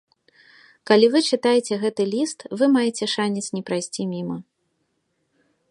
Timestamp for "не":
3.59-3.63